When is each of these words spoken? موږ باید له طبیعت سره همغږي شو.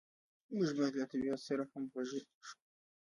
موږ 0.55 0.69
باید 0.77 0.93
له 0.99 1.05
طبیعت 1.11 1.39
سره 1.47 1.63
همغږي 1.71 2.21
شو. 2.47 2.57